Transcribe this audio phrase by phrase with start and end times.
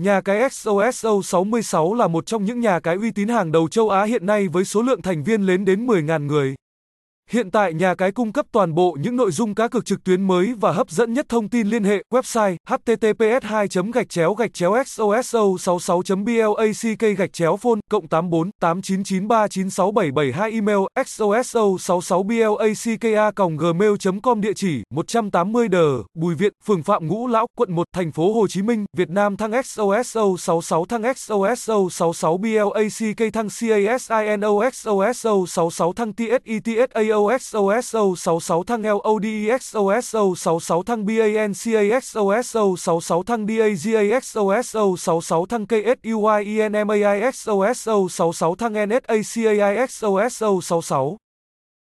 [0.00, 3.90] Nhà cái XOSO 66 là một trong những nhà cái uy tín hàng đầu châu
[3.90, 6.54] Á hiện nay với số lượng thành viên lên đến 10.000 người.
[7.30, 10.22] Hiện tại nhà cái cung cấp toàn bộ những nội dung cá cược trực tuyến
[10.22, 14.54] mới và hấp dẫn nhất thông tin liên hệ, website https 2 gạch chéo gạch
[14.54, 23.92] chéo xoso 66 black gạch chéo phone cộng 84 8993967772 email xoso 66 blacka gmail
[24.22, 28.32] com địa chỉ 180 đờ Bùi Viện, phường Phạm Ngũ Lão, quận 1 thành phố
[28.32, 32.74] Hồ Chí Minh, Việt Nam, thăng xoso 66 thăng xoso 66 black
[33.32, 48.72] thăng casinoxoso 66 thăng tsitsa BOXOSO66 thăng LODEXOSO66 thăng BANCAXOSO66 thăng DAGAXOSO66 thăng KSUYENMAIXOSO66 thăng
[48.72, 51.23] NSACAIXOSO66